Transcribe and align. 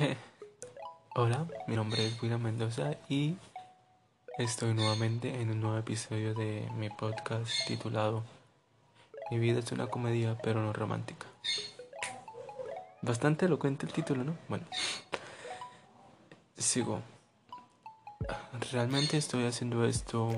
Hola, 1.14 1.46
mi 1.66 1.76
nombre 1.76 2.06
es 2.06 2.22
William 2.22 2.40
Mendoza 2.40 2.96
y 3.08 3.36
estoy 4.38 4.72
nuevamente 4.72 5.40
en 5.40 5.50
un 5.50 5.60
nuevo 5.60 5.76
episodio 5.76 6.34
de 6.34 6.68
mi 6.76 6.88
podcast 6.88 7.50
titulado 7.66 8.24
Mi 9.30 9.38
vida 9.38 9.58
es 9.58 9.72
una 9.72 9.88
comedia 9.88 10.38
pero 10.42 10.62
no 10.62 10.72
romántica. 10.72 11.26
Bastante 13.02 13.46
elocuente 13.46 13.84
el 13.86 13.92
título, 13.92 14.24
¿no? 14.24 14.38
Bueno, 14.48 14.64
sigo. 16.56 17.02
Realmente 18.72 19.16
estoy 19.16 19.44
haciendo 19.44 19.84
esto 19.84 20.30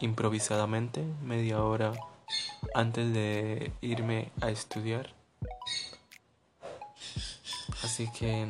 improvisadamente, 0.00 1.04
media 1.22 1.62
hora 1.62 1.92
antes 2.74 3.12
de 3.14 3.72
irme 3.80 4.30
a 4.40 4.50
estudiar. 4.50 5.14
Así 7.82 8.10
que 8.10 8.48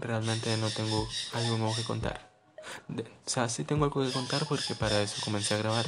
realmente 0.00 0.56
no 0.56 0.70
tengo 0.70 1.08
algo 1.34 1.58
nuevo 1.58 1.74
que 1.74 1.84
contar. 1.84 2.30
o 2.88 3.28
sea, 3.28 3.48
sí 3.48 3.64
tengo 3.64 3.84
algo 3.84 4.04
que 4.04 4.12
contar 4.12 4.46
porque 4.46 4.74
para 4.74 5.00
eso 5.00 5.20
comencé 5.24 5.54
a 5.54 5.58
grabar, 5.58 5.86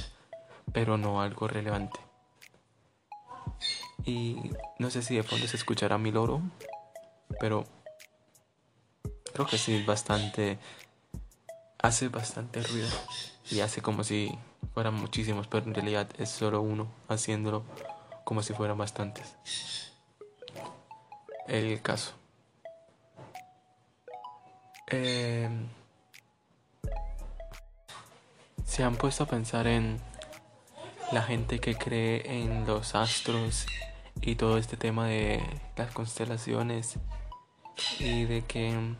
pero 0.72 0.96
no 0.96 1.20
algo 1.20 1.48
relevante. 1.48 2.00
Y 4.04 4.36
no 4.78 4.90
sé 4.90 5.02
si 5.02 5.16
de 5.16 5.22
fondo 5.22 5.46
se 5.46 5.56
escuchará 5.56 5.98
mi 5.98 6.10
loro, 6.10 6.40
pero 7.40 7.66
creo 9.34 9.46
que 9.46 9.58
sí 9.58 9.82
bastante 9.84 10.58
hace 11.80 12.08
bastante 12.08 12.62
ruido 12.62 12.88
y 13.50 13.60
hace 13.60 13.82
como 13.82 14.04
si 14.04 14.36
fueran 14.74 14.94
muchísimos, 14.94 15.46
pero 15.46 15.66
en 15.66 15.74
realidad 15.74 16.08
es 16.18 16.30
solo 16.30 16.60
uno 16.60 16.88
haciéndolo 17.08 17.64
como 18.24 18.42
si 18.42 18.52
fueran 18.52 18.78
bastantes. 18.78 19.36
El 21.46 21.80
caso. 21.80 22.12
Eh, 24.91 25.48
se 28.64 28.84
han 28.84 28.97
puesto 28.97 29.25
a 29.25 29.27
pensar 29.27 29.67
en 29.67 30.00
la 31.12 31.22
gente 31.22 31.58
que 31.58 31.75
cree 31.75 32.42
en 32.42 32.67
los 32.67 32.95
astros 32.95 33.67
y 34.20 34.36
todo 34.36 34.58
este 34.58 34.77
tema 34.77 35.06
de 35.06 35.42
las 35.77 35.91
constelaciones 35.92 36.98
y 37.98 38.25
de 38.25 38.42
que 38.42 38.95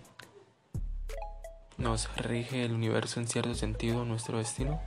nos 1.77 2.15
rige 2.17 2.65
el 2.65 2.73
universo 2.73 3.21
en 3.21 3.29
cierto 3.29 3.55
sentido 3.55 4.05
nuestro 4.05 4.39
destino? 4.39 4.81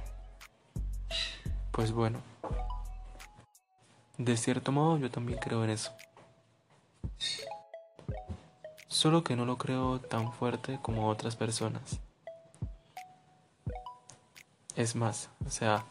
Pues 1.72 1.92
bueno, 1.92 2.22
de 4.18 4.38
cierto 4.38 4.72
modo 4.72 4.98
yo 4.98 5.10
también 5.10 5.40
creo 5.40 5.64
en 5.64 5.72
eso. 5.72 5.92
Solo 9.02 9.24
que 9.24 9.36
no 9.36 9.46
lo 9.46 9.58
creo 9.58 10.00
tan 10.00 10.32
fuerte 10.32 10.78
como 10.80 11.10
otras 11.10 11.36
personas. 11.36 12.00
Es 14.76 14.96
más, 14.96 15.32
o 15.44 15.50
sea, 15.50 15.86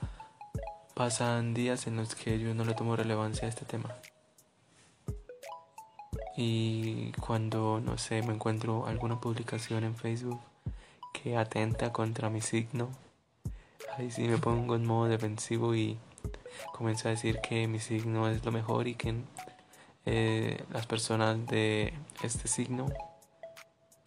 pasan 0.94 1.52
días 1.52 1.88
en 1.88 1.96
los 1.96 2.14
que 2.14 2.38
yo 2.38 2.54
no 2.54 2.64
le 2.64 2.74
tomo 2.74 2.94
relevancia 2.94 3.46
a 3.46 3.48
este 3.48 3.64
tema. 3.64 3.92
Y 6.36 7.10
cuando, 7.14 7.80
no 7.84 7.98
sé, 7.98 8.22
me 8.22 8.32
encuentro 8.32 8.86
alguna 8.86 9.20
publicación 9.20 9.82
en 9.82 9.96
Facebook 9.96 10.40
que 11.12 11.36
atenta 11.36 11.92
contra 11.92 12.30
mi 12.30 12.40
signo. 12.40 12.90
Ahí 13.96 14.12
sí 14.12 14.28
me 14.28 14.38
pongo 14.38 14.76
en 14.76 14.86
modo 14.86 15.08
defensivo 15.08 15.74
y 15.74 15.98
comienzo 16.72 17.08
a 17.08 17.10
decir 17.10 17.40
que 17.40 17.66
mi 17.66 17.80
signo 17.80 18.28
es 18.28 18.44
lo 18.44 18.52
mejor 18.52 18.86
y 18.86 18.94
que 18.94 19.16
eh, 20.06 20.64
las 20.72 20.86
personas 20.86 21.46
de 21.46 21.94
este 22.22 22.48
signo 22.48 22.86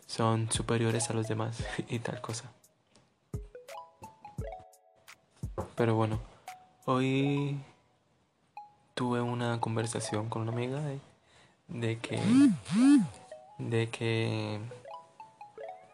son 0.08 0.52
superiores 0.52 1.10
a 1.10 1.14
los 1.14 1.28
demás 1.28 1.64
y 1.88 2.00
tal 2.00 2.22
cosa. 2.22 2.52
Pero 5.76 5.96
bueno, 5.96 6.20
hoy 6.86 7.60
tuve 8.94 9.22
una 9.22 9.60
conversación 9.60 10.30
con 10.30 10.44
una 10.44 10.52
amiga 10.52 10.82
de 11.68 11.98
que 12.00 12.20
de 13.58 13.90
que 13.90 14.60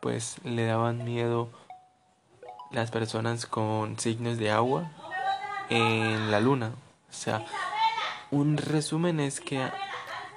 pues 0.01 0.37
le 0.43 0.65
daban 0.65 1.03
miedo 1.03 1.49
las 2.71 2.91
personas 2.91 3.45
con 3.45 3.97
signos 3.99 4.37
de 4.37 4.51
agua 4.51 4.91
en 5.69 6.31
la 6.31 6.39
luna. 6.39 6.71
O 7.09 7.13
sea, 7.13 7.45
un 8.31 8.57
resumen 8.57 9.19
es 9.19 9.39
que 9.39 9.69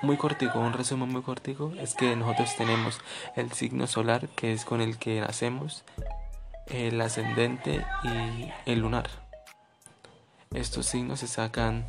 muy 0.03 0.17
cortico, 0.17 0.59
un 0.59 0.73
resumen 0.73 1.09
muy 1.09 1.23
cortico 1.23 1.73
es 1.79 1.95
que 1.95 2.17
nosotros 2.17 2.57
tenemos 2.57 3.01
el 3.37 3.53
signo 3.53 3.87
solar 3.87 4.29
que 4.29 4.53
es 4.53 4.65
con 4.65 4.81
el 4.81 4.99
que 4.99 5.21
nacemos, 5.21 5.85
el 6.67 7.01
ascendente 7.01 7.85
y 8.03 8.53
el 8.67 8.81
lunar. 8.81 9.09
Estos 10.53 10.87
signos 10.87 11.21
se 11.21 11.29
sacan 11.29 11.87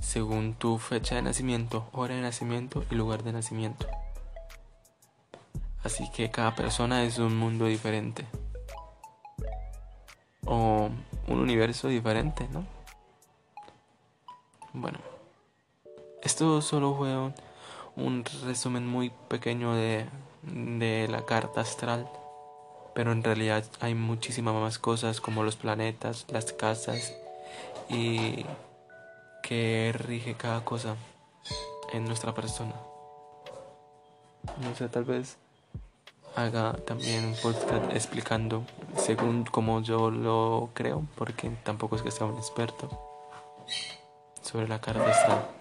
según 0.00 0.54
tu 0.54 0.78
fecha 0.78 1.16
de 1.16 1.22
nacimiento, 1.22 1.88
hora 1.92 2.14
de 2.14 2.20
nacimiento 2.20 2.84
y 2.90 2.94
lugar 2.94 3.24
de 3.24 3.32
nacimiento. 3.32 3.86
Así 5.82 6.10
que 6.10 6.30
cada 6.30 6.54
persona 6.54 7.02
es 7.04 7.18
un 7.18 7.36
mundo 7.36 7.66
diferente. 7.66 8.26
O 10.44 10.90
un 11.26 11.38
universo 11.38 11.88
diferente, 11.88 12.48
¿no? 12.52 12.66
Bueno, 14.72 14.98
esto 16.22 16.60
solo 16.62 16.94
fue 16.94 17.32
un, 17.96 18.24
resumen 18.44 18.86
muy 18.86 19.10
pequeño 19.28 19.74
de, 19.74 20.06
de 20.42 21.08
la 21.08 21.24
carta 21.24 21.60
astral. 21.60 22.08
Pero 22.94 23.12
en 23.12 23.22
realidad 23.22 23.64
hay 23.80 23.94
muchísimas 23.94 24.54
más 24.54 24.78
cosas 24.78 25.20
como 25.20 25.44
los 25.44 25.56
planetas, 25.56 26.26
las 26.28 26.52
casas 26.52 27.14
y 27.88 28.44
que 29.42 29.94
rige 29.96 30.34
cada 30.34 30.64
cosa 30.64 30.96
en 31.92 32.04
nuestra 32.04 32.34
persona. 32.34 32.74
No 34.62 34.74
sé, 34.74 34.88
tal 34.88 35.04
vez 35.04 35.36
haga 36.36 36.74
también 36.86 37.24
un 37.24 37.34
podcast 37.34 37.92
explicando 37.92 38.64
según 38.96 39.44
como 39.44 39.80
yo 39.82 40.10
lo 40.10 40.70
creo, 40.74 41.04
porque 41.16 41.50
tampoco 41.64 41.96
es 41.96 42.02
que 42.02 42.10
sea 42.10 42.26
un 42.26 42.36
experto 42.36 42.88
sobre 44.42 44.68
la 44.68 44.80
carta 44.80 45.10
astral. 45.10 45.57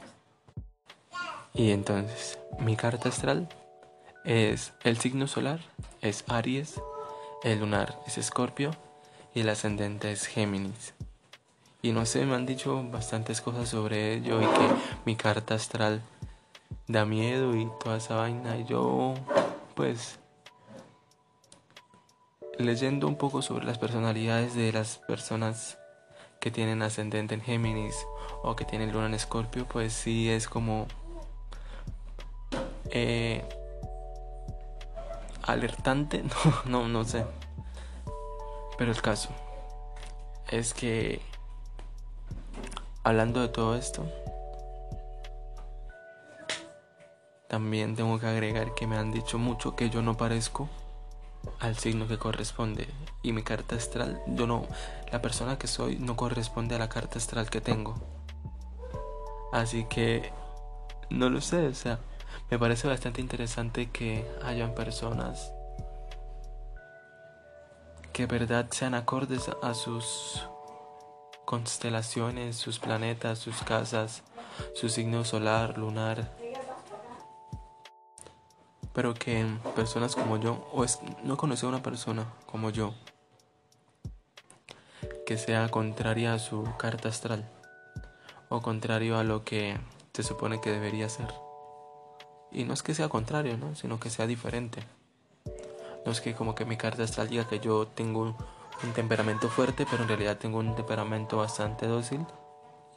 Y 1.53 1.71
entonces, 1.71 2.39
mi 2.59 2.75
carta 2.75 3.09
astral 3.09 3.49
es 4.23 4.73
el 4.83 4.97
signo 4.97 5.27
solar, 5.27 5.59
es 6.01 6.23
Aries, 6.27 6.81
el 7.43 7.59
lunar 7.59 7.97
es 8.05 8.17
Escorpio 8.17 8.71
y 9.33 9.41
el 9.41 9.49
ascendente 9.49 10.11
es 10.11 10.25
Géminis. 10.25 10.93
Y 11.81 11.91
no 11.91 12.05
sé, 12.05 12.25
me 12.25 12.35
han 12.35 12.45
dicho 12.45 12.83
bastantes 12.91 13.41
cosas 13.41 13.69
sobre 13.69 14.13
ello 14.15 14.41
y 14.41 14.45
que 14.45 14.69
mi 15.05 15.15
carta 15.15 15.55
astral 15.55 16.01
da 16.87 17.05
miedo 17.05 17.55
y 17.55 17.69
toda 17.83 17.97
esa 17.97 18.15
vaina. 18.15 18.57
Y 18.57 18.65
yo, 18.65 19.13
pues, 19.75 20.19
leyendo 22.57 23.07
un 23.07 23.15
poco 23.15 23.41
sobre 23.41 23.65
las 23.65 23.77
personalidades 23.77 24.55
de 24.55 24.71
las 24.73 24.97
personas 24.97 25.77
que 26.39 26.51
tienen 26.51 26.81
ascendente 26.81 27.35
en 27.35 27.41
Géminis 27.41 27.95
o 28.43 28.55
que 28.55 28.65
tienen 28.65 28.91
luna 28.91 29.05
en 29.05 29.13
Escorpio, 29.13 29.67
pues 29.67 29.93
sí 29.93 30.29
es 30.29 30.47
como 30.47 30.87
eh, 32.91 33.47
alertante, 35.43 36.23
no, 36.65 36.83
no, 36.83 36.87
no 36.87 37.03
sé. 37.03 37.25
Pero 38.77 38.91
el 38.91 39.01
caso 39.01 39.29
es 40.49 40.73
que 40.73 41.21
hablando 43.03 43.41
de 43.41 43.47
todo 43.47 43.75
esto, 43.75 44.05
también 47.47 47.95
tengo 47.95 48.19
que 48.19 48.27
agregar 48.27 48.73
que 48.75 48.87
me 48.87 48.97
han 48.97 49.11
dicho 49.11 49.37
mucho 49.37 49.75
que 49.75 49.89
yo 49.89 50.01
no 50.01 50.17
parezco 50.17 50.69
al 51.59 51.77
signo 51.77 52.07
que 52.07 52.17
corresponde 52.17 52.87
y 53.23 53.31
mi 53.31 53.41
carta 53.43 53.75
astral, 53.75 54.21
yo 54.27 54.47
no, 54.47 54.67
la 55.11 55.21
persona 55.21 55.57
que 55.57 55.67
soy 55.67 55.97
no 55.97 56.15
corresponde 56.15 56.75
a 56.75 56.79
la 56.79 56.89
carta 56.89 57.17
astral 57.17 57.49
que 57.49 57.61
tengo. 57.61 57.95
Así 59.53 59.85
que 59.85 60.31
no 61.09 61.29
lo 61.29 61.41
sé, 61.41 61.67
o 61.67 61.73
sea, 61.73 61.99
me 62.49 62.59
parece 62.59 62.87
bastante 62.87 63.21
interesante 63.21 63.89
que 63.91 64.25
hayan 64.43 64.73
personas 64.73 65.51
que 68.17 68.25
verdad 68.25 68.67
sean 68.71 68.95
acordes 68.95 69.47
a 69.61 69.75
sus 69.75 70.47
constelaciones, 71.45 72.55
sus 72.55 72.79
planetas, 72.79 73.37
sus 73.37 73.61
casas, 73.61 74.23
su 74.73 74.89
signo 74.89 75.23
solar, 75.23 75.77
lunar, 75.77 76.35
pero 78.91 79.13
que 79.13 79.45
personas 79.75 80.15
como 80.15 80.37
yo, 80.37 80.67
o 80.73 80.83
es, 80.83 80.99
no 81.23 81.35
he 81.35 81.37
conocido 81.37 81.69
a 81.69 81.73
una 81.73 81.83
persona 81.83 82.25
como 82.47 82.71
yo, 82.71 82.95
que 85.27 85.37
sea 85.37 85.69
contraria 85.69 86.33
a 86.33 86.39
su 86.39 86.67
carta 86.79 87.09
astral, 87.09 87.47
o 88.49 88.63
contrario 88.63 89.19
a 89.19 89.23
lo 89.23 89.43
que 89.43 89.77
se 90.13 90.23
supone 90.23 90.59
que 90.59 90.71
debería 90.71 91.07
ser. 91.07 91.46
Y 92.57 92.63
no 92.63 92.73
es 92.73 92.81
que 92.81 92.95
sea 92.95 93.07
contrario, 93.07 93.55
¿no? 93.55 93.75
Sino 93.75 93.99
que 93.99 94.09
sea 94.09 94.25
diferente. 94.25 94.81
No 96.03 96.11
es 96.11 96.21
que 96.21 96.33
como 96.33 96.55
que 96.55 96.65
mi 96.65 96.75
carta 96.75 97.03
astral 97.03 97.29
diga 97.29 97.47
que 97.47 97.59
yo 97.59 97.85
tengo 97.85 98.35
un, 98.81 98.93
temperamento 98.95 99.47
fuerte, 99.47 99.85
pero 99.87 100.01
en 100.01 100.09
realidad 100.09 100.39
tengo 100.39 100.57
un 100.57 100.75
temperamento 100.75 101.37
bastante 101.37 101.85
dócil 101.85 102.25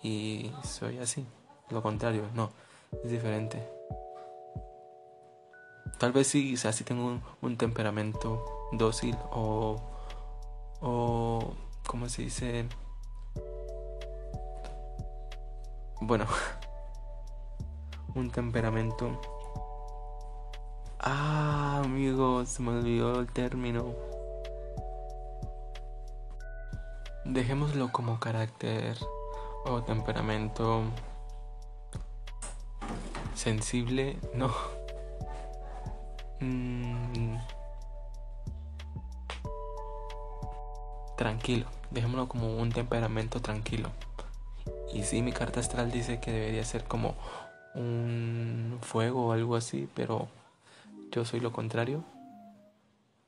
y 0.03 0.51
soy 0.65 0.97
así. 0.97 1.27
Lo 1.69 1.83
contrario, 1.83 2.23
no, 2.33 2.51
es 3.05 3.11
diferente. 3.11 3.63
Tal 5.99 6.13
vez 6.13 6.29
sí, 6.29 6.55
o 6.55 6.57
sea, 6.57 6.73
sí 6.73 6.83
tengo 6.83 7.05
un, 7.05 7.23
un 7.43 7.59
temperamento 7.59 8.43
dócil 8.73 9.15
o, 9.31 9.77
o, 10.81 11.55
¿cómo 11.87 12.09
se 12.09 12.23
dice? 12.23 12.67
Bueno, 16.01 16.25
un 18.15 18.31
temperamento. 18.31 19.40
Ah, 21.03 21.81
amigos, 21.83 22.51
se 22.51 22.63
me 22.63 22.73
olvidó 22.73 23.21
el 23.21 23.33
término. 23.33 23.95
Dejémoslo 27.25 27.91
como 27.91 28.21
carácter 28.21 28.99
o 29.65 29.83
temperamento 29.83 30.83
sensible, 33.35 34.19
no. 34.35 34.55
Mm. 36.41 37.39
Tranquilo, 41.17 41.67
dejémoslo 41.91 42.29
como 42.29 42.59
un 42.59 42.73
temperamento 42.73 43.41
tranquilo. 43.41 43.89
Y 44.93 45.05
sí, 45.05 45.23
mi 45.23 45.33
carta 45.33 45.61
astral 45.61 45.91
dice 45.91 46.21
que 46.21 46.31
debería 46.31 46.65
ser 46.65 46.85
como 46.85 47.15
un 47.75 48.79
fuego 48.83 49.29
o 49.29 49.33
algo 49.33 49.57
así, 49.57 49.89
pero 49.95 50.29
yo 51.11 51.25
soy 51.25 51.41
lo 51.41 51.53
contrario 51.53 52.05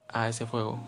a 0.09 0.29
ese 0.29 0.47
fuego. 0.47 0.79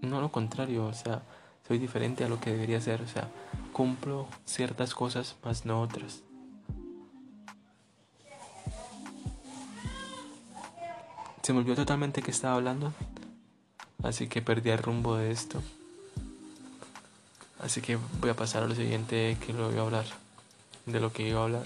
No 0.00 0.20
lo 0.20 0.30
contrario, 0.30 0.86
o 0.86 0.92
sea, 0.92 1.22
soy 1.66 1.78
diferente 1.78 2.24
a 2.24 2.28
lo 2.28 2.40
que 2.40 2.50
debería 2.50 2.80
ser, 2.80 3.02
o 3.02 3.08
sea, 3.08 3.28
cumplo 3.72 4.26
ciertas 4.44 4.94
cosas, 4.94 5.36
más 5.44 5.64
no 5.64 5.80
otras. 5.80 6.22
Se 11.42 11.52
me 11.52 11.60
olvidó 11.60 11.76
totalmente 11.76 12.22
que 12.22 12.32
estaba 12.32 12.56
hablando, 12.56 12.92
así 14.02 14.28
que 14.28 14.42
perdí 14.42 14.70
el 14.70 14.78
rumbo 14.78 15.16
de 15.16 15.30
esto. 15.30 15.62
Así 17.60 17.80
que 17.80 17.98
voy 18.20 18.30
a 18.30 18.36
pasar 18.36 18.64
a 18.64 18.66
lo 18.66 18.74
siguiente 18.74 19.36
que 19.44 19.52
lo 19.52 19.70
voy 19.70 19.78
a 19.78 19.82
hablar, 19.82 20.06
de 20.86 21.00
lo 21.00 21.12
que 21.12 21.28
iba 21.28 21.40
a 21.40 21.44
hablar. 21.44 21.64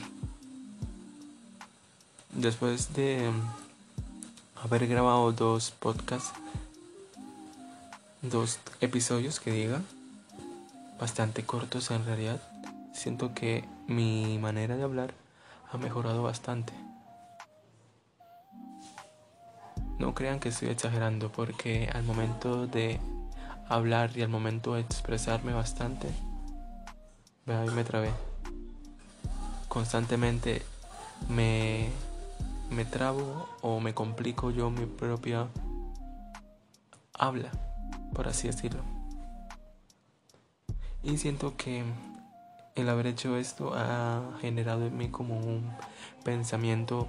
Después 2.40 2.94
de 2.94 3.30
haber 4.64 4.86
grabado 4.86 5.30
dos 5.30 5.72
podcasts, 5.72 6.32
dos 8.22 8.58
episodios 8.80 9.40
que 9.40 9.50
diga, 9.50 9.82
bastante 10.98 11.44
cortos 11.44 11.90
en 11.90 12.02
realidad, 12.06 12.40
siento 12.94 13.34
que 13.34 13.66
mi 13.88 14.38
manera 14.38 14.78
de 14.78 14.84
hablar 14.84 15.12
ha 15.70 15.76
mejorado 15.76 16.22
bastante. 16.22 16.72
No 19.98 20.14
crean 20.14 20.40
que 20.40 20.48
estoy 20.48 20.70
exagerando 20.70 21.30
porque 21.30 21.90
al 21.92 22.04
momento 22.04 22.66
de 22.66 23.00
hablar 23.68 24.16
y 24.16 24.22
al 24.22 24.30
momento 24.30 24.76
de 24.76 24.80
expresarme 24.80 25.52
bastante, 25.52 26.08
me 27.44 27.84
trabé. 27.84 28.10
Constantemente 29.68 30.62
me, 31.28 31.90
me 32.70 32.84
trabo 32.84 33.48
o 33.62 33.80
me 33.80 33.94
complico 33.94 34.50
yo 34.50 34.70
mi 34.70 34.86
propia 34.86 35.48
habla, 37.14 37.50
por 38.14 38.28
así 38.28 38.46
decirlo. 38.46 38.82
Y 41.02 41.18
siento 41.18 41.56
que 41.56 41.84
el 42.74 42.88
haber 42.88 43.06
hecho 43.06 43.36
esto 43.36 43.72
ha 43.74 44.38
generado 44.40 44.86
en 44.86 44.96
mí 44.96 45.10
como 45.10 45.38
un 45.38 45.70
pensamiento 46.24 47.08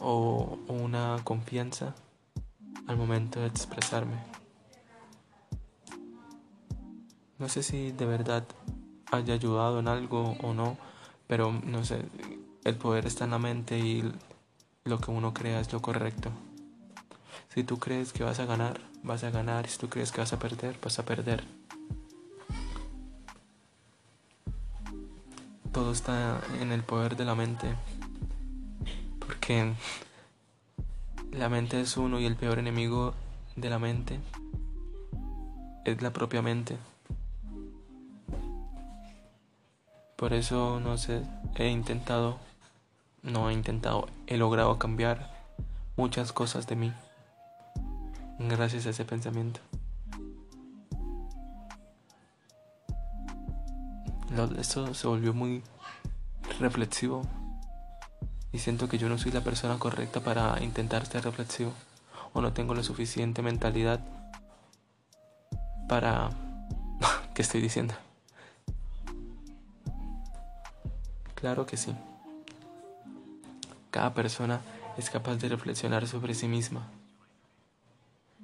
o 0.00 0.58
una 0.68 1.18
confianza 1.24 1.94
al 2.86 2.96
momento 2.96 3.40
de 3.40 3.46
expresarme. 3.46 4.16
No 7.38 7.48
sé 7.48 7.62
si 7.62 7.92
de 7.92 8.06
verdad 8.06 8.44
haya 9.10 9.34
ayudado 9.34 9.78
en 9.80 9.88
algo 9.88 10.36
o 10.42 10.52
no, 10.54 10.76
pero 11.26 11.52
no 11.52 11.84
sé, 11.84 12.04
el 12.64 12.76
poder 12.76 13.06
está 13.06 13.24
en 13.24 13.30
la 13.30 13.38
mente 13.38 13.78
y 13.78 14.12
lo 14.84 15.00
que 15.00 15.10
uno 15.10 15.34
crea 15.34 15.60
es 15.60 15.72
lo 15.72 15.82
correcto. 15.82 16.30
Si 17.54 17.64
tú 17.64 17.78
crees 17.78 18.12
que 18.12 18.24
vas 18.24 18.38
a 18.40 18.46
ganar, 18.46 18.80
vas 19.02 19.24
a 19.24 19.30
ganar. 19.30 19.68
Si 19.68 19.78
tú 19.78 19.88
crees 19.88 20.12
que 20.12 20.20
vas 20.20 20.32
a 20.32 20.38
perder, 20.38 20.78
vas 20.82 20.98
a 20.98 21.04
perder. 21.04 21.44
Todo 25.72 25.92
está 25.92 26.40
en 26.60 26.72
el 26.72 26.82
poder 26.82 27.16
de 27.16 27.24
la 27.24 27.34
mente. 27.34 27.74
Porque 29.18 29.74
la 31.32 31.48
mente 31.48 31.80
es 31.80 31.96
uno 31.96 32.18
y 32.20 32.26
el 32.26 32.36
peor 32.36 32.58
enemigo 32.58 33.14
de 33.56 33.70
la 33.70 33.78
mente 33.78 34.18
es 35.84 36.02
la 36.02 36.12
propia 36.12 36.42
mente. 36.42 36.76
Por 40.16 40.32
eso, 40.34 40.80
no 40.80 40.98
sé, 40.98 41.22
he 41.56 41.68
intentado, 41.68 42.38
no 43.22 43.50
he 43.50 43.52
intentado, 43.52 44.08
he 44.26 44.36
logrado 44.36 44.78
cambiar 44.78 45.30
muchas 45.96 46.32
cosas 46.32 46.66
de 46.66 46.76
mí 46.76 46.92
gracias 48.38 48.86
a 48.86 48.90
ese 48.90 49.04
pensamiento. 49.04 49.60
Esto 54.58 54.94
se 54.94 55.06
volvió 55.06 55.34
muy 55.34 55.62
reflexivo 56.58 57.22
y 58.52 58.58
siento 58.58 58.88
que 58.88 58.96
yo 58.96 59.08
no 59.08 59.18
soy 59.18 59.32
la 59.32 59.42
persona 59.42 59.78
correcta 59.78 60.20
para 60.20 60.62
intentar 60.62 61.04
ser 61.04 61.24
reflexivo 61.24 61.72
o 62.32 62.40
no 62.40 62.52
tengo 62.52 62.74
la 62.74 62.82
suficiente 62.82 63.42
mentalidad 63.42 64.00
para... 65.88 66.30
¿Qué 67.34 67.42
estoy 67.42 67.60
diciendo? 67.60 67.94
Claro 71.34 71.66
que 71.66 71.76
sí. 71.76 71.94
Cada 73.90 74.14
persona 74.14 74.60
es 74.96 75.10
capaz 75.10 75.36
de 75.36 75.48
reflexionar 75.48 76.06
sobre 76.06 76.34
sí 76.34 76.46
misma. 76.46 76.88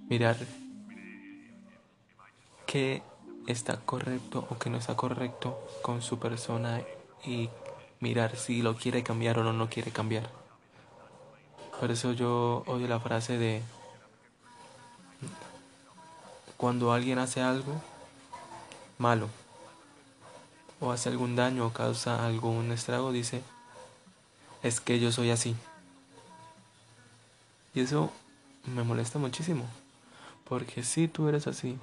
Mirar 0.08 0.36
qué 2.66 3.02
está 3.46 3.76
correcto 3.76 4.46
o 4.50 4.58
qué 4.58 4.70
no 4.70 4.78
está 4.78 4.96
correcto 4.96 5.58
con 5.82 6.02
su 6.02 6.18
persona 6.18 6.82
y 7.24 7.48
mirar 8.00 8.36
si 8.36 8.62
lo 8.62 8.74
quiere 8.76 9.02
cambiar 9.02 9.38
o 9.38 9.44
no 9.44 9.52
lo 9.52 9.68
quiere 9.68 9.90
cambiar. 9.90 10.28
Por 11.78 11.90
eso 11.90 12.12
yo 12.12 12.64
odio 12.66 12.88
la 12.88 13.00
frase 13.00 13.38
de 13.38 13.62
cuando 16.56 16.92
alguien 16.92 17.18
hace 17.18 17.42
algo 17.42 17.80
malo 18.98 19.28
o 20.80 20.90
hace 20.90 21.08
algún 21.08 21.36
daño 21.36 21.66
o 21.66 21.72
causa 21.72 22.26
algún 22.26 22.72
estrago, 22.72 23.12
dice, 23.12 23.42
es 24.66 24.80
que 24.80 24.98
yo 24.98 25.12
soy 25.12 25.30
así. 25.30 25.54
Y 27.74 27.80
eso 27.80 28.12
me 28.64 28.82
molesta 28.82 29.18
muchísimo, 29.18 29.64
porque 30.48 30.82
sí 30.82 31.06
tú 31.08 31.28
eres 31.28 31.46
así, 31.46 31.78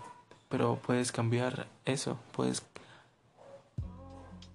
pero 0.49 0.75
puedes 0.75 1.11
cambiar 1.11 1.67
eso, 1.85 2.17
puedes 2.33 2.63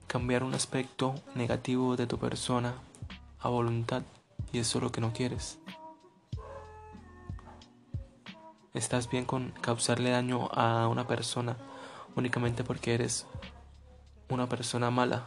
cambiar 0.06 0.42
un 0.42 0.54
aspecto 0.54 1.14
negativo 1.34 1.96
de 1.96 2.06
tu 2.06 2.18
persona 2.18 2.74
a 3.40 3.48
voluntad, 3.48 4.02
y 4.52 4.58
eso 4.58 4.78
es 4.78 4.84
lo 4.84 4.92
que 4.92 5.00
no 5.00 5.12
quieres. 5.12 5.58
Estás 8.74 9.08
bien 9.08 9.24
con 9.24 9.52
causarle 9.62 10.10
daño 10.10 10.50
a 10.52 10.86
una 10.88 11.06
persona 11.06 11.56
únicamente 12.14 12.62
porque 12.62 12.94
eres 12.94 13.26
una 14.28 14.48
persona 14.48 14.90
mala. 14.90 15.24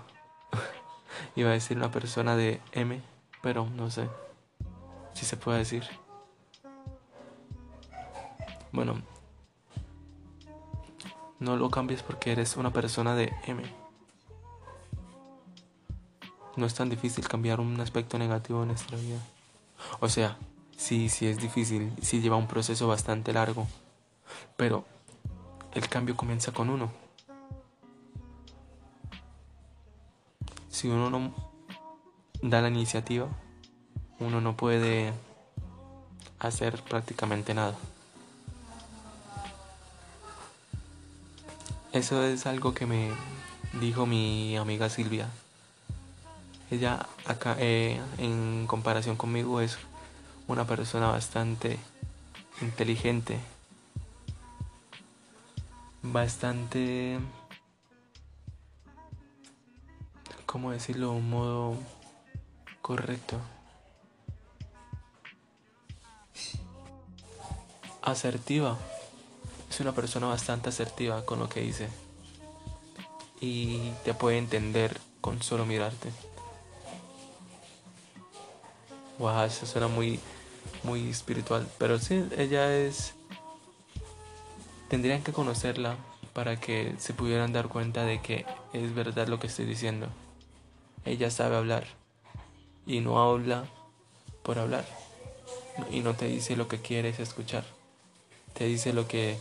Iba 1.36 1.50
a 1.50 1.54
decir 1.54 1.78
una 1.78 1.92
persona 1.92 2.36
de 2.36 2.62
M, 2.74 3.02
pero 3.42 3.66
no 3.70 3.90
sé 3.90 4.10
si 5.14 5.26
se 5.26 5.38
puede 5.38 5.60
decir. 5.60 5.84
Bueno, 8.72 9.02
no 11.40 11.58
lo 11.58 11.70
cambies 11.70 12.04
porque 12.04 12.32
eres 12.32 12.56
una 12.58 12.72
persona 12.72 13.16
de 13.16 13.34
M. 13.46 13.64
No 16.56 16.66
es 16.66 16.74
tan 16.74 16.90
difícil 16.90 17.28
cambiar 17.28 17.60
un 17.60 17.80
aspecto 17.80 18.18
negativo 18.18 18.62
en 18.62 18.70
nuestra 18.70 18.98
vida. 18.98 19.20
O 20.00 20.10
sea, 20.10 20.38
sí, 20.76 21.10
sí 21.10 21.28
es 21.28 21.38
difícil, 21.38 21.94
sí 22.02 22.22
lleva 22.22 22.36
un 22.36 22.48
proceso 22.48 22.88
bastante 22.88 23.34
largo. 23.34 23.68
Pero 24.58 24.86
el 25.74 25.88
cambio 25.90 26.16
comienza 26.16 26.52
con 26.52 26.70
uno. 26.70 26.92
Si 30.72 30.88
uno 30.88 31.10
no 31.10 31.34
da 32.42 32.62
la 32.62 32.70
iniciativa, 32.70 33.28
uno 34.20 34.42
no 34.42 34.58
puede 34.58 35.14
hacer 36.40 36.82
prácticamente 36.82 37.54
nada. 37.54 37.76
Eso 41.92 42.24
es 42.24 42.46
algo 42.46 42.74
que 42.74 42.86
me 42.86 43.12
dijo 43.80 44.06
mi 44.06 44.58
amiga 44.58 44.90
Silvia. 44.90 45.28
Ella 46.72 47.06
acá 47.26 47.58
eh, 47.60 48.00
en 48.18 48.66
comparación 48.66 49.18
conmigo 49.18 49.60
es 49.60 49.78
una 50.48 50.66
persona 50.66 51.08
bastante 51.08 51.78
inteligente, 52.62 53.40
bastante, 56.02 57.20
¿cómo 60.52 60.72
decirlo? 60.72 61.12
de 61.12 61.18
Un 61.18 61.30
modo 61.30 61.78
correcto. 62.82 63.38
Asertiva. 68.02 68.78
Es 69.70 69.80
una 69.80 69.94
persona 69.94 70.28
bastante 70.28 70.68
asertiva 70.68 71.26
con 71.26 71.40
lo 71.40 71.48
que 71.48 71.62
dice. 71.62 71.88
Y 73.40 73.92
te 74.04 74.14
puede 74.14 74.38
entender 74.38 75.00
con 75.22 75.42
solo 75.42 75.66
mirarte. 75.66 76.10
Wow, 79.20 79.44
eso 79.44 79.66
suena 79.66 79.88
muy, 79.88 80.20
muy 80.84 81.10
espiritual. 81.10 81.66
Pero 81.78 81.98
sí, 81.98 82.26
ella 82.38 82.76
es. 82.76 83.14
Tendrían 84.90 85.24
que 85.24 85.32
conocerla 85.32 85.96
para 86.34 86.60
que 86.60 86.94
se 86.98 87.14
pudieran 87.14 87.54
dar 87.54 87.70
cuenta 87.70 88.04
de 88.04 88.22
que 88.22 88.46
es 88.74 88.94
verdad 88.94 89.30
lo 89.30 89.40
que 89.40 89.48
estoy 89.48 89.64
diciendo. 89.64 90.10
Ella 91.06 91.32
sabe 91.32 91.56
hablar 91.56 91.86
y 92.86 93.00
no 93.00 93.22
habla 93.22 93.66
por 94.44 94.60
hablar 94.60 94.86
y 95.90 96.02
no 96.02 96.14
te 96.14 96.26
dice 96.26 96.56
lo 96.56 96.68
que 96.68 96.80
quieres 96.80 97.20
escuchar. 97.20 97.64
Te 98.54 98.66
dice 98.66 98.94
lo 98.94 99.08
que 99.08 99.38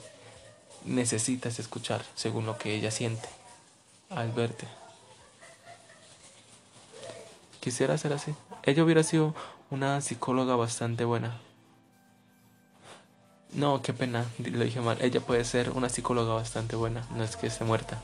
necesitas 0.85 1.59
escuchar 1.59 2.03
según 2.15 2.47
lo 2.47 2.57
que 2.57 2.75
ella 2.75 2.91
siente 2.91 3.29
al 4.09 4.33
verte. 4.33 4.67
Quisiera 7.61 7.99
ser 7.99 8.13
así. 8.13 8.35
Ella 8.63 8.85
hubiera 8.85 9.03
sido 9.03 9.35
una 9.71 10.01
psicóloga 10.01 10.57
bastante 10.57 11.05
buena. 11.05 11.39
No, 13.53 13.83
qué 13.83 13.93
pena, 13.93 14.27
lo 14.39 14.65
dije 14.65 14.81
mal. 14.81 14.97
Ella 15.01 15.21
puede 15.21 15.45
ser 15.45 15.71
una 15.71 15.89
psicóloga 15.89 16.35
bastante 16.35 16.77
buena, 16.77 17.07
no 17.15 17.25
es 17.25 17.37
que 17.37 17.49
esté 17.49 17.65
muerta. 17.65 18.01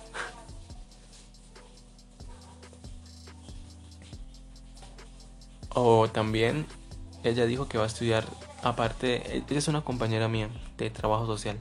O 5.78 6.08
también 6.08 6.64
ella 7.22 7.44
dijo 7.44 7.68
que 7.68 7.76
va 7.76 7.84
a 7.84 7.86
estudiar, 7.86 8.24
aparte, 8.62 9.36
ella 9.36 9.58
es 9.58 9.68
una 9.68 9.82
compañera 9.82 10.26
mía 10.26 10.48
de 10.78 10.88
trabajo 10.88 11.26
social. 11.26 11.58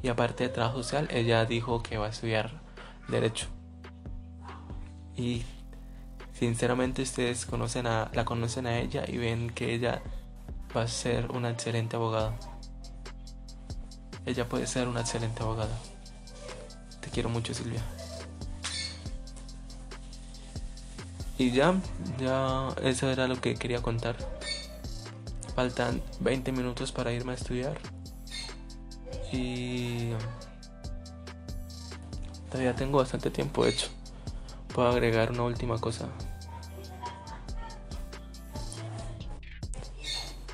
Y 0.00 0.06
aparte 0.06 0.44
de 0.44 0.50
trabajo 0.50 0.84
social, 0.84 1.08
ella 1.10 1.44
dijo 1.44 1.82
que 1.82 1.98
va 1.98 2.06
a 2.06 2.10
estudiar 2.10 2.60
derecho. 3.08 3.48
Y 5.16 5.42
sinceramente 6.34 7.02
ustedes 7.02 7.46
conocen 7.46 7.88
a, 7.88 8.12
la 8.14 8.24
conocen 8.24 8.68
a 8.68 8.78
ella 8.78 9.02
y 9.08 9.16
ven 9.16 9.50
que 9.50 9.74
ella 9.74 10.02
va 10.76 10.82
a 10.82 10.88
ser 10.88 11.32
una 11.32 11.50
excelente 11.50 11.96
abogada. 11.96 12.32
Ella 14.24 14.48
puede 14.48 14.68
ser 14.68 14.86
una 14.86 15.00
excelente 15.00 15.42
abogada. 15.42 15.76
Te 17.00 17.10
quiero 17.10 17.28
mucho, 17.28 17.52
Silvia. 17.54 17.82
Y 21.38 21.50
ya, 21.50 21.74
ya 22.18 22.68
eso 22.82 23.10
era 23.10 23.28
lo 23.28 23.40
que 23.40 23.54
quería 23.54 23.82
contar. 23.82 24.16
Faltan 25.54 26.02
20 26.20 26.52
minutos 26.52 26.92
para 26.92 27.12
irme 27.12 27.32
a 27.32 27.34
estudiar. 27.34 27.78
Y 29.32 30.10
todavía 32.50 32.74
tengo 32.74 32.98
bastante 32.98 33.30
tiempo 33.30 33.66
hecho. 33.66 33.88
Puedo 34.74 34.88
agregar 34.88 35.30
una 35.30 35.42
última 35.42 35.78
cosa. 35.78 36.08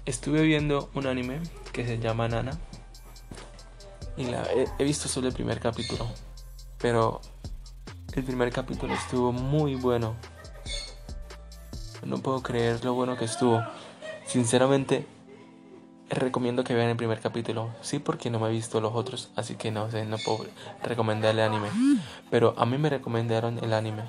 Estuve 0.05 0.43
viendo 0.43 0.91
un 0.95 1.07
anime 1.07 1.41
que 1.73 1.87
se 1.87 1.99
llama 1.99 2.29
Nana. 2.29 2.59
Y 4.17 4.25
la, 4.25 4.45
he, 4.79 4.85
visto 4.85 5.09
solo 5.09 5.29
el 5.29 5.35
primer 5.35 5.61
capítulo. 5.61 6.07
Pero 6.79 7.21
el 8.15 8.25
primer 8.25 8.51
capítulo 8.51 8.95
estuvo 8.95 9.33
muy 9.33 9.77
bueno. 9.77 10.17
No 12.03 12.19
puedo 12.19 12.43
creer 12.43 12.85
lo 12.85 12.95
bueno 12.95 13.17
que 13.17 13.25
estuvo. 13.25 13.63
Sinceramente, 14.27 15.07
recomiendo 16.11 16.65
que 16.65 16.75
vean 16.75 16.91
el 16.91 16.97
primer 16.97 17.21
capítulo. 17.21 17.71
Sí, 17.81 17.99
porque 17.99 18.31
no 18.31 18.39
me 18.39 18.49
he 18.49 18.53
visto 18.53 18.81
los 18.81 18.95
otros, 18.95 19.31
así 19.37 19.55
que 19.55 19.71
no 19.71 19.91
sé, 19.91 20.05
no 20.05 20.17
puedo 20.19 20.47
recomendarle 20.83 21.43
anime. 21.43 21.69
Pero 22.31 22.55
a 22.59 22.67
mí 22.67 22.79
me 22.79 22.91
recomendaron 22.91 23.59
el 23.63 23.73
anime. 23.73 24.03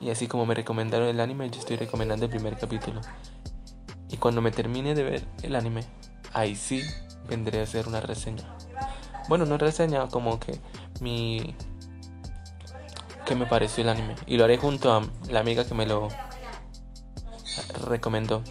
Y 0.00 0.10
así 0.10 0.26
como 0.26 0.44
me 0.44 0.54
recomendaron 0.54 1.08
el 1.08 1.20
anime, 1.20 1.48
yo 1.50 1.58
estoy 1.58 1.76
recomendando 1.76 2.26
el 2.26 2.30
primer 2.30 2.56
capítulo. 2.58 3.00
Y 4.10 4.18
cuando 4.18 4.42
me 4.42 4.50
termine 4.50 4.94
de 4.94 5.02
ver 5.02 5.24
el 5.42 5.56
anime, 5.56 5.84
ahí 6.32 6.54
sí 6.54 6.82
vendré 7.28 7.60
a 7.60 7.62
hacer 7.62 7.88
una 7.88 8.00
reseña. 8.00 8.44
Bueno, 9.28 9.46
no 9.46 9.58
reseña, 9.58 10.06
como 10.08 10.38
que 10.38 10.60
mi. 11.00 11.54
que 13.24 13.34
me 13.34 13.46
pareció 13.46 13.82
el 13.82 13.90
anime. 13.90 14.14
Y 14.26 14.36
lo 14.36 14.44
haré 14.44 14.58
junto 14.58 14.92
a 14.92 15.02
la 15.30 15.40
amiga 15.40 15.64
que 15.64 15.74
me 15.74 15.86
lo 15.86 16.08
recomendó. 17.76 18.42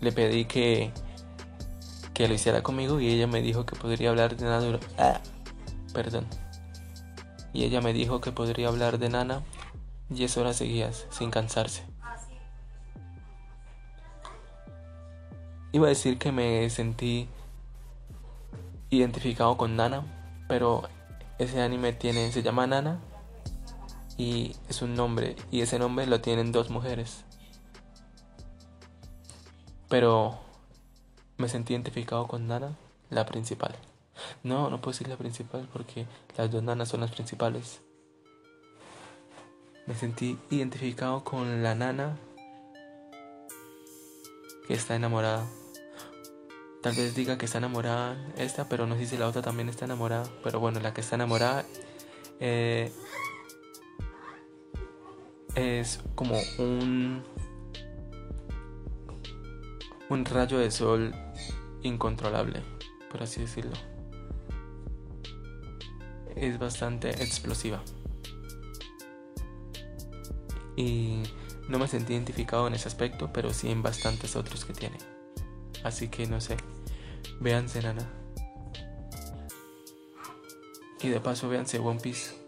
Le 0.00 0.12
pedí 0.12 0.44
que 0.44 0.92
que 2.14 2.28
lo 2.28 2.34
hiciera 2.34 2.62
conmigo 2.62 3.00
y 3.00 3.08
ella 3.08 3.26
me 3.26 3.40
dijo 3.40 3.64
que 3.64 3.76
podría 3.76 4.10
hablar 4.10 4.36
de 4.36 4.44
Nana. 4.44 4.78
Ah, 4.98 5.20
perdón. 5.92 6.26
Y 7.52 7.64
ella 7.64 7.80
me 7.80 7.92
dijo 7.92 8.20
que 8.20 8.32
podría 8.32 8.68
hablar 8.68 8.98
de 8.98 9.08
Nana 9.08 9.42
10 10.10 10.36
horas 10.36 10.56
seguidas 10.56 11.06
sin 11.10 11.30
cansarse. 11.30 11.84
Iba 15.72 15.86
a 15.86 15.88
decir 15.88 16.18
que 16.18 16.32
me 16.32 16.68
sentí 16.68 17.28
identificado 18.90 19.56
con 19.56 19.76
Nana, 19.76 20.04
pero 20.48 20.82
ese 21.38 21.62
anime 21.62 21.94
tiene 21.94 22.30
se 22.30 22.42
llama 22.42 22.66
Nana 22.66 23.00
y 24.18 24.54
es 24.68 24.82
un 24.82 24.94
nombre 24.94 25.34
y 25.50 25.62
ese 25.62 25.78
nombre 25.78 26.06
lo 26.06 26.20
tienen 26.20 26.52
dos 26.52 26.68
mujeres. 26.68 27.24
Pero 29.92 30.38
me 31.36 31.50
sentí 31.50 31.74
identificado 31.74 32.26
con 32.26 32.48
Nana, 32.48 32.78
la 33.10 33.26
principal. 33.26 33.76
No, 34.42 34.70
no 34.70 34.80
puedo 34.80 34.92
decir 34.92 35.06
la 35.06 35.18
principal 35.18 35.68
porque 35.70 36.06
las 36.38 36.50
dos 36.50 36.62
nanas 36.62 36.88
son 36.88 37.02
las 37.02 37.10
principales. 37.10 37.82
Me 39.86 39.94
sentí 39.94 40.38
identificado 40.48 41.24
con 41.24 41.62
la 41.62 41.74
nana 41.74 42.16
que 44.66 44.72
está 44.72 44.96
enamorada. 44.96 45.46
Tal 46.82 46.94
vez 46.94 47.14
diga 47.14 47.36
que 47.36 47.44
está 47.44 47.58
enamorada 47.58 48.16
esta, 48.38 48.70
pero 48.70 48.86
no 48.86 48.96
sé 48.96 49.04
si 49.04 49.18
la 49.18 49.28
otra 49.28 49.42
también 49.42 49.68
está 49.68 49.84
enamorada. 49.84 50.26
Pero 50.42 50.58
bueno, 50.58 50.80
la 50.80 50.94
que 50.94 51.02
está 51.02 51.16
enamorada 51.16 51.66
eh, 52.40 52.90
es 55.54 56.00
como 56.14 56.40
un 56.58 57.22
un 60.12 60.26
rayo 60.26 60.58
de 60.58 60.70
sol 60.70 61.14
incontrolable, 61.82 62.62
por 63.10 63.22
así 63.22 63.40
decirlo. 63.40 63.72
Es 66.36 66.58
bastante 66.58 67.10
explosiva. 67.22 67.82
Y 70.76 71.22
no 71.68 71.78
me 71.78 71.88
sentí 71.88 72.12
identificado 72.12 72.66
en 72.66 72.74
ese 72.74 72.88
aspecto, 72.88 73.32
pero 73.32 73.52
sí 73.52 73.70
en 73.70 73.82
bastantes 73.82 74.36
otros 74.36 74.64
que 74.64 74.74
tiene. 74.74 74.98
Así 75.82 76.08
que 76.08 76.26
no 76.26 76.40
sé, 76.40 76.56
véanse 77.40 77.80
Nana. 77.82 78.08
Y 81.00 81.08
de 81.08 81.20
paso 81.20 81.48
véanse 81.48 81.78
One 81.78 82.00
Piece. 82.00 82.34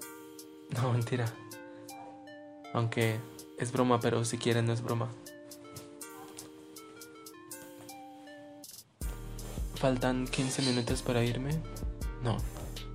No, 0.71 0.92
mentira. 0.92 1.26
Aunque 2.73 3.21
es 3.59 3.71
broma, 3.71 4.00
pero 4.00 4.25
si 4.25 4.38
quieren 4.38 4.66
no 4.66 4.73
es 4.73 4.83
broma. 4.83 5.09
Faltan 9.85 10.26
15 10.26 10.62
minutos 10.62 11.03
para 11.03 11.23
irme. 11.23 11.50
No, 12.23 12.38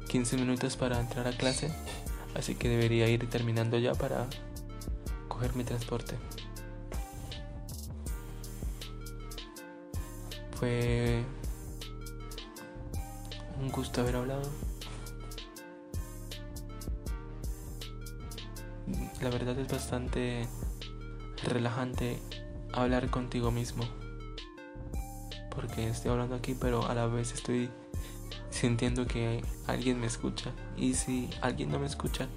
15 0.08 0.38
minutos 0.38 0.76
para 0.76 1.00
entrar 1.00 1.28
a 1.28 1.38
clase. 1.38 1.72
Así 2.34 2.56
que 2.56 2.68
debería 2.68 3.08
ir 3.08 3.30
terminando 3.30 3.78
ya 3.78 3.94
para 3.94 4.26
coger 5.28 5.56
mi 5.56 5.64
transporte. 5.64 6.16
Fue 10.60 11.24
un 13.62 13.70
gusto 13.70 14.02
haber 14.02 14.16
hablado. 14.16 14.50
La 19.22 19.30
verdad 19.30 19.60
es 19.60 19.68
bastante 19.68 20.48
relajante 21.44 22.18
hablar 22.74 23.12
contigo 23.12 23.52
mismo. 23.52 23.99
Porque 25.54 25.90
estoy 25.90 26.12
hablando 26.12 26.36
aquí, 26.36 26.56
pero 26.60 26.88
a 26.88 26.94
la 26.94 27.08
vez 27.08 27.34
estoy 27.34 27.70
sintiendo 28.50 29.06
que 29.08 29.44
alguien 29.68 30.00
me 30.00 30.08
escucha. 30.08 30.52
Y 30.78 30.94
si 30.94 31.30
alguien 31.42 31.72
no 31.72 31.80
me 31.80 31.88
escucha, 31.88 32.28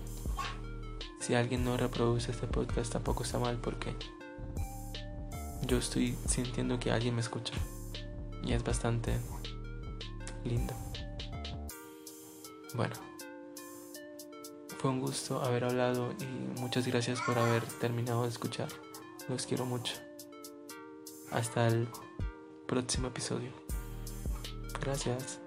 si 1.21 1.35
alguien 1.35 1.65
no 1.65 1.77
reproduce 1.77 2.31
este 2.31 2.47
podcast, 2.47 2.93
tampoco 2.93 3.23
está 3.23 3.39
mal 3.39 3.59
porque 3.59 3.95
yo 5.67 5.79
estoy 5.79 6.17
sintiendo 6.27 6.79
que 6.79 6.91
alguien 6.91 7.15
me 7.15 7.21
escucha. 7.21 7.55
Y 8.43 8.53
es 8.53 8.65
bastante 8.65 9.19
lindo. 10.45 10.75
Bueno, 12.75 12.95
fue 14.79 14.91
un 14.91 15.01
gusto 15.01 15.43
haber 15.43 15.65
hablado 15.65 16.13
y 16.19 16.61
muchas 16.61 16.87
gracias 16.87 17.21
por 17.21 17.39
haber 17.39 17.63
terminado 17.65 18.25
de 18.25 18.31
escuchar. 18.31 18.69
Los 19.29 19.47
quiero 19.47 19.65
mucho. 19.65 19.95
Hasta 21.31 21.69
el 21.69 21.87
próximo 22.73 23.09
episodio. 23.09 23.53
Gracias. 24.81 25.42